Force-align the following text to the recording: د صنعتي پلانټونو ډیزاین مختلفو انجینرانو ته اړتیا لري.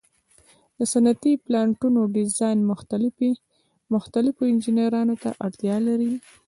د 0.77 0.79
صنعتي 0.91 1.33
پلانټونو 1.45 1.99
ډیزاین 2.15 2.57
مختلفو 3.95 4.41
انجینرانو 4.51 5.15
ته 5.23 5.29
اړتیا 5.45 5.75
لري. 5.87 6.13